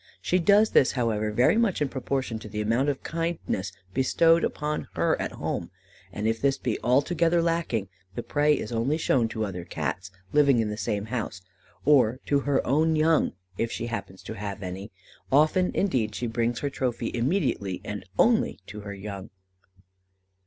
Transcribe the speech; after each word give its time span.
She 0.19 0.39
does 0.39 0.71
this, 0.71 0.93
however, 0.93 1.31
very 1.31 1.57
much 1.57 1.79
in 1.79 1.87
proportion 1.87 2.39
to 2.39 2.49
the 2.49 2.59
amount 2.59 2.89
of 2.89 3.03
kindness 3.03 3.71
bestowed 3.93 4.43
upon 4.43 4.87
her 4.95 5.15
at 5.21 5.33
home, 5.33 5.69
and 6.11 6.27
if 6.27 6.41
this 6.41 6.57
be 6.57 6.79
altogether 6.83 7.39
lacking, 7.39 7.87
the 8.15 8.23
prey 8.23 8.55
is 8.55 8.71
only 8.71 8.97
shown 8.97 9.27
to 9.27 9.45
other 9.45 9.63
Cats 9.63 10.09
living 10.33 10.57
in 10.57 10.69
the 10.71 10.75
same 10.75 11.05
house, 11.05 11.43
or 11.85 12.17
to 12.25 12.39
her 12.39 12.65
own 12.65 12.95
young, 12.95 13.33
if 13.59 13.71
she 13.71 13.85
happens 13.85 14.23
to 14.23 14.33
have 14.33 14.63
any; 14.63 14.91
often 15.31 15.69
indeed, 15.75 16.15
she 16.15 16.25
brings 16.25 16.61
her 16.61 16.71
trophy 16.71 17.11
immediately 17.13 17.79
and 17.85 18.03
only 18.17 18.57
to 18.65 18.79
her 18.81 18.95
young. 18.95 19.29